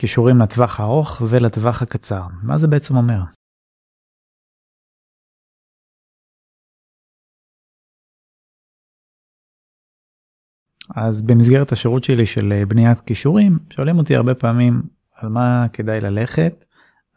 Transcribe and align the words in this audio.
קישורים 0.00 0.38
לטווח 0.38 0.80
הארוך 0.80 1.22
ולטווח 1.28 1.82
הקצר. 1.82 2.22
מה 2.42 2.58
זה 2.58 2.68
בעצם 2.68 2.96
אומר? 2.96 3.20
אז 10.96 11.22
במסגרת 11.22 11.72
השירות 11.72 12.04
שלי 12.04 12.26
של 12.26 12.64
בניית 12.68 13.00
קישורים, 13.00 13.58
שואלים 13.70 13.98
אותי 13.98 14.16
הרבה 14.16 14.34
פעמים 14.34 14.82
על 15.14 15.28
מה 15.28 15.66
כדאי 15.72 16.00
ללכת, 16.00 16.64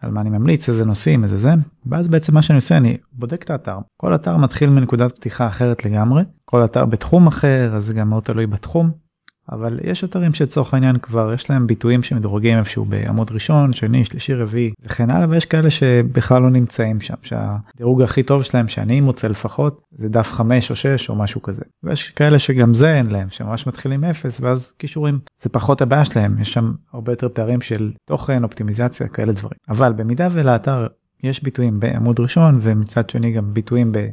על 0.01 0.11
מה 0.11 0.21
אני 0.21 0.29
ממליץ, 0.29 0.69
איזה 0.69 0.85
נושאים, 0.85 1.23
איזה 1.23 1.37
זה, 1.37 1.49
ואז 1.85 2.07
בעצם 2.07 2.33
מה 2.33 2.41
שאני 2.41 2.55
עושה, 2.55 2.77
אני 2.77 2.97
בודק 3.11 3.43
את 3.43 3.49
האתר. 3.49 3.77
כל 3.97 4.15
אתר 4.15 4.37
מתחיל 4.37 4.69
מנקודת 4.69 5.15
פתיחה 5.15 5.47
אחרת 5.47 5.85
לגמרי, 5.85 6.23
כל 6.45 6.65
אתר 6.65 6.85
בתחום 6.85 7.27
אחר, 7.27 7.75
אז 7.75 7.85
זה 7.85 7.93
גם 7.93 8.09
מאוד 8.09 8.23
תלוי 8.23 8.47
בתחום. 8.47 9.02
אבל 9.53 9.79
יש 9.83 10.03
אתרים 10.03 10.33
שלצורך 10.33 10.73
העניין 10.73 10.97
כבר 10.97 11.33
יש 11.33 11.49
להם 11.49 11.67
ביטויים 11.67 12.03
שמדורגים 12.03 12.57
איפשהו 12.57 12.85
בעמוד 12.85 13.31
ראשון, 13.31 13.73
שני, 13.73 14.05
שלישי, 14.05 14.33
רביעי 14.33 14.71
וכן 14.81 15.09
הלאה, 15.09 15.27
ויש 15.29 15.45
כאלה 15.45 15.69
שבכלל 15.69 16.41
לא 16.41 16.49
נמצאים 16.49 16.99
שם, 16.99 17.13
שהדירוג 17.21 18.01
הכי 18.01 18.23
טוב 18.23 18.43
שלהם 18.43 18.67
שאני 18.67 19.01
מוצא 19.01 19.27
לפחות 19.27 19.81
זה 19.91 20.09
דף 20.09 20.31
5 20.31 20.71
או 20.71 20.75
6 20.75 21.09
או 21.09 21.15
משהו 21.15 21.41
כזה. 21.41 21.63
ויש 21.83 22.09
כאלה 22.09 22.39
שגם 22.39 22.73
זה 22.73 22.93
אין 22.93 23.11
להם, 23.11 23.29
שממש 23.29 23.67
מתחילים 23.67 24.03
אפס 24.03 24.41
ואז 24.41 24.73
קישורים 24.77 25.19
זה 25.41 25.49
פחות 25.49 25.81
הבעיה 25.81 26.05
שלהם, 26.05 26.39
יש 26.39 26.53
שם 26.53 26.73
הרבה 26.93 27.11
יותר 27.11 27.29
פערים 27.33 27.61
של 27.61 27.91
תוכן, 28.05 28.43
אופטימיזציה, 28.43 29.07
כאלה 29.07 29.33
דברים. 29.33 29.57
אבל 29.69 29.93
במידה 29.93 30.27
ולאתר 30.31 30.87
יש 31.23 31.43
ביטויים 31.43 31.79
בעמוד 31.79 32.19
ראשון 32.19 32.57
ומצד 32.61 33.09
שני 33.09 33.31
גם 33.31 33.53
ביטויים 33.53 33.91
ב... 33.91 34.07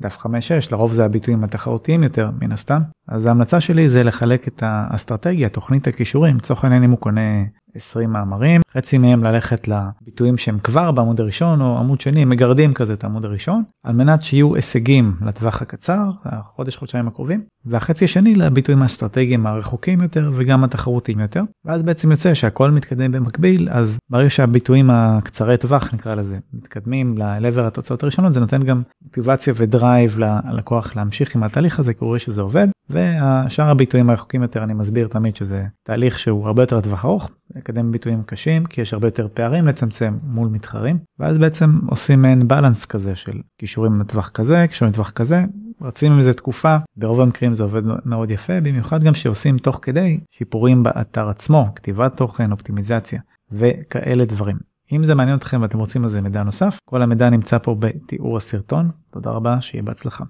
דף 0.00 0.16
5-6 0.16 0.28
לרוב 0.72 0.92
זה 0.92 1.04
הביטויים 1.04 1.44
התחרותיים 1.44 2.02
יותר 2.02 2.30
מן 2.40 2.52
הסתם 2.52 2.82
אז 3.08 3.26
ההמלצה 3.26 3.60
שלי 3.60 3.88
זה 3.88 4.04
לחלק 4.04 4.48
את 4.48 4.62
האסטרטגיה 4.66 5.48
תוכנית 5.48 5.86
הכישורים. 5.86 6.36
לצורך 6.36 6.64
העניין 6.64 6.82
אם 6.82 6.90
הוא 6.90 6.98
קונה 6.98 7.44
20 7.74 8.12
מאמרים 8.12 8.60
חצי 8.76 8.98
מהם 8.98 9.24
ללכת 9.24 9.68
לביטויים 9.68 10.38
שהם 10.38 10.58
כבר 10.58 10.90
בעמוד 10.90 11.20
הראשון 11.20 11.60
או 11.60 11.78
עמוד 11.78 12.00
שני 12.00 12.24
מגרדים 12.24 12.74
כזה 12.74 12.92
את 12.92 13.04
העמוד 13.04 13.24
הראשון 13.24 13.62
על 13.84 13.94
מנת 13.94 14.24
שיהיו 14.24 14.54
הישגים 14.54 15.16
לטווח 15.26 15.62
הקצר 15.62 16.10
החודש 16.24 16.76
חודשיים 16.76 17.08
הקרובים 17.08 17.42
והחצי 17.66 18.04
השני 18.04 18.34
לביטויים 18.34 18.82
האסטרטגיים 18.82 19.46
הרחוקים 19.46 20.02
יותר 20.02 20.30
וגם 20.34 20.64
התחרותיים 20.64 21.20
יותר. 21.20 21.42
ואז 21.64 21.82
בעצם 21.82 22.10
יוצא 22.10 22.34
שהכל 22.34 22.70
מתקדם 22.70 23.12
במקביל 23.12 23.68
אז 23.70 23.98
ברגע 24.10 24.30
שהביטויים 24.30 24.90
הקצרי 24.90 25.56
טווח 25.56 25.94
נקרא 25.94 26.14
לזה 26.14 26.38
מתקדמים 26.52 27.18
לעבר 27.18 27.66
התוצאות 27.66 28.02
הראשונות 28.02 28.34
זה 28.34 28.40
נותן 28.40 28.62
גם 28.62 28.82
מוטיבציה 29.02 29.54
ודרייב 29.56 30.18
ללקוח 30.18 30.96
להמשיך 30.96 31.36
עם 31.36 31.42
התהליך 31.42 31.78
הזה 31.78 31.94
קורה 31.94 32.18
שזה 32.18 32.42
עובד 32.42 32.68
והשאר 32.94 33.68
הביטויים 33.68 34.10
הרחוקים 34.10 34.42
יותר 34.42 34.64
אני 34.64 34.74
מסביר 34.74 35.08
תמיד 35.08 35.36
שזה 35.36 35.64
תהליך 35.82 36.18
שהוא 36.18 36.46
הרבה 36.46 36.62
יותר 36.62 36.78
לטווח 36.78 37.04
ארוך 37.04 37.30
לקדם 37.56 37.92
ביטויים 37.92 38.22
קשים 38.22 38.66
כי 38.66 38.80
יש 38.80 38.92
הרבה 38.92 39.06
יותר 39.06 39.28
פערים 39.34 39.66
לצמצם 39.66 40.18
מול 40.22 40.48
מתחרים 40.48 40.98
ואז 41.18 41.38
בעצם 41.38 41.66
עושים 41.86 42.22
מעין 42.22 42.48
בלנס 42.48 42.86
כזה 42.86 43.16
של 43.16 43.40
קישורים 43.58 44.00
לטווח 44.00 44.28
כזה 44.28 44.64
קישורים 44.68 44.92
לטווח 44.92 45.10
כזה 45.10 45.44
רצים 45.80 46.12
עם 46.12 46.20
זה 46.20 46.34
תקופה 46.34 46.76
ברוב 46.96 47.20
המקרים 47.20 47.54
זה 47.54 47.62
עובד 47.62 47.82
מאוד 48.04 48.30
יפה 48.30 48.60
במיוחד 48.60 49.04
גם 49.04 49.14
שעושים 49.14 49.58
תוך 49.58 49.78
כדי 49.82 50.20
שיפורים 50.30 50.82
באתר 50.82 51.28
עצמו 51.28 51.66
כתיבת 51.74 52.16
תוכן 52.16 52.52
אופטימיזציה 52.52 53.20
וכאלה 53.52 54.24
דברים. 54.24 54.56
אם 54.92 55.04
זה 55.04 55.14
מעניין 55.14 55.36
אתכם 55.36 55.62
ואתם 55.62 55.78
רוצים 55.78 56.02
על 56.02 56.08
זה 56.08 56.20
מידע 56.20 56.42
נוסף 56.42 56.78
כל 56.84 57.02
המידע 57.02 57.30
נמצא 57.30 57.58
פה 57.58 57.76
בתיאור 57.78 58.36
הסרטון 58.36 58.90
תודה 59.12 59.30
רבה 59.30 59.60
שיהיה 59.60 59.82
בהצלחה. 59.82 60.24